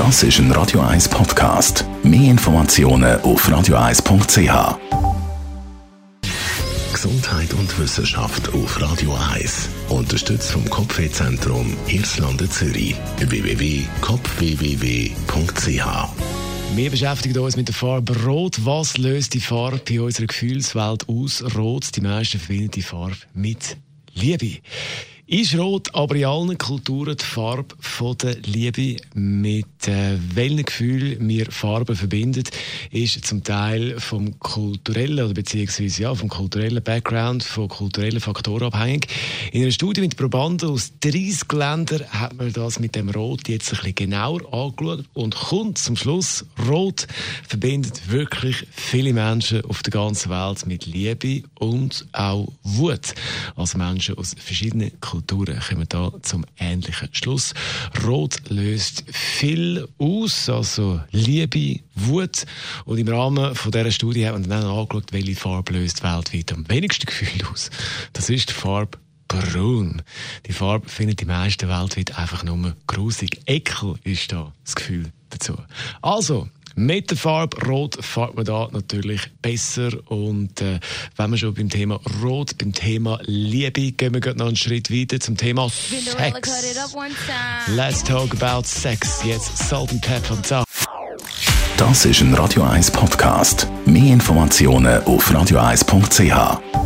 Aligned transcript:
Das 0.00 0.22
ist 0.22 0.38
ein 0.38 0.50
Radio 0.52 0.80
1 0.80 1.10
Podcast. 1.10 1.84
Mehr 2.02 2.30
Informationen 2.30 3.20
auf 3.20 3.46
radio1.ch. 3.46 4.78
Gesundheit 6.90 7.52
und 7.52 7.78
Wissenschaft 7.78 8.50
auf 8.54 8.80
Radio 8.80 9.14
1. 9.34 9.68
Unterstützt 9.90 10.52
vom 10.52 10.64
Kopfwehzentrum 10.70 11.76
Irlande 11.86 12.48
Zürich. 12.48 12.96
www.kopfwww.ch 13.18 16.08
wir 16.76 16.90
beschäftigen 16.90 17.36
uns 17.40 17.56
mit 17.56 17.68
der 17.68 17.74
Farbe 17.74 18.16
Rot. 18.24 18.64
Was 18.64 18.96
löst 18.96 19.34
die 19.34 19.40
Farbe 19.40 19.82
in 19.90 20.00
unserer 20.00 20.28
Gefühlswelt 20.28 21.06
aus? 21.10 21.44
Rot, 21.56 21.94
die 21.94 22.00
meisten 22.00 22.38
verbinden 22.38 22.70
die 22.70 22.82
Farbe 22.82 23.16
mit 23.34 23.76
Liebe. 24.14 24.60
Ist 25.32 25.56
Rot 25.56 25.94
aber 25.94 26.16
in 26.16 26.24
allen 26.24 26.58
Kulturen 26.58 27.16
die 27.16 27.24
Farbe 27.24 27.76
von 27.78 28.18
der 28.18 28.34
Liebe? 28.46 28.96
Mit 29.14 29.86
äh, 29.86 30.18
welchen 30.34 30.64
Gefühl 30.64 31.18
wir 31.20 31.46
Farben 31.52 31.94
verbinden, 31.94 32.42
ist 32.90 33.24
zum 33.24 33.44
Teil 33.44 34.00
vom 34.00 34.40
kulturellen 34.40 35.24
oder 35.24 35.34
beziehungsweise 35.34 36.02
ja, 36.02 36.12
vom 36.16 36.28
kulturellen 36.28 36.82
Background, 36.82 37.44
von 37.44 37.68
kulturellen 37.68 38.18
Faktoren 38.18 38.72
abhängig. 38.72 39.06
In 39.52 39.62
einer 39.62 39.70
Studie 39.70 40.00
mit 40.00 40.16
Probanden 40.16 40.70
aus 40.70 40.94
30 40.98 41.52
Ländern 41.52 42.02
hat 42.10 42.36
man 42.36 42.52
das 42.52 42.80
mit 42.80 42.96
dem 42.96 43.08
Rot 43.08 43.48
jetzt 43.48 43.70
ein 43.70 43.76
bisschen 43.76 43.94
genauer 43.94 44.52
angeschaut 44.52 45.04
und 45.14 45.36
kommt 45.36 45.78
zum 45.78 45.94
Schluss, 45.94 46.44
Rot 46.68 47.06
verbindet 47.46 48.10
wirklich 48.10 48.66
viele 48.72 49.12
Menschen 49.12 49.64
auf 49.64 49.84
der 49.84 49.92
ganzen 49.92 50.30
Welt 50.30 50.66
mit 50.66 50.86
Liebe 50.86 51.44
und 51.60 52.04
auch 52.10 52.48
Wut. 52.64 53.14
Also 53.54 53.78
Menschen 53.78 54.18
aus 54.18 54.34
verschiedenen 54.36 54.90
Kulturen 55.00 55.19
Kulturen 55.20 55.60
kommen 55.60 55.86
da 55.88 56.12
zum 56.22 56.46
ähnlichen 56.58 57.08
Schluss. 57.12 57.52
Rot 58.06 58.40
löst 58.48 59.04
viel 59.12 59.86
aus, 59.98 60.48
also 60.48 61.00
Liebe, 61.10 61.80
Wut. 61.94 62.46
Und 62.86 62.98
im 62.98 63.08
Rahmen 63.08 63.54
von 63.54 63.70
dieser 63.70 63.90
Studie 63.90 64.26
hat 64.26 64.32
man 64.32 64.48
dann 64.48 64.64
angeschaut, 64.64 65.12
welche 65.12 65.36
Farbe 65.36 65.74
löst 65.74 66.02
weltweit 66.02 66.52
am 66.52 66.68
wenigsten 66.68 67.06
Gefühl 67.06 67.46
aus. 67.52 67.70
Das 68.14 68.30
ist 68.30 68.48
die 68.48 68.54
Farbe 68.54 68.98
Braun. 69.28 70.02
Die 70.46 70.52
Farbe 70.52 70.88
findet 70.88 71.20
die 71.20 71.26
meisten 71.26 71.68
weltweit 71.68 72.18
einfach 72.18 72.42
nur 72.42 72.74
grusig. 72.86 73.42
Ekel 73.46 73.96
ist 74.02 74.32
da 74.32 74.52
das 74.64 74.74
Gefühl 74.74 75.12
dazu. 75.28 75.56
Also, 76.00 76.48
mit 76.80 77.10
der 77.10 77.18
Farbe 77.18 77.56
Rot 77.66 78.02
fährt 78.04 78.34
man 78.34 78.44
da 78.44 78.68
natürlich 78.72 79.30
besser. 79.42 79.90
Und 80.10 80.60
äh, 80.60 80.80
wenn 81.16 81.30
wir 81.30 81.36
schon 81.36 81.54
beim 81.54 81.68
Thema 81.68 82.00
Rot, 82.22 82.56
beim 82.58 82.72
Thema 82.72 83.20
Liebe, 83.24 83.92
gehen 83.92 84.14
wir 84.14 84.34
noch 84.34 84.46
einen 84.46 84.56
Schritt 84.56 84.90
weiter 84.90 85.20
zum 85.20 85.36
Thema 85.36 85.68
Sex. 85.68 86.88
Let's 87.68 88.02
talk 88.02 88.32
about 88.40 88.66
Sex. 88.66 89.22
Jetzt 89.24 89.58
Salt 89.58 89.90
and 89.90 90.00
Pepper 90.00 90.34
und 90.34 90.46
so. 90.46 90.64
Das 91.76 92.04
ist 92.04 92.20
ein 92.20 92.34
Radio 92.34 92.62
1 92.62 92.90
Podcast. 92.90 93.66
Mehr 93.84 94.12
Informationen 94.12 95.02
auf 95.04 95.30
radio1.ch. 95.30 96.79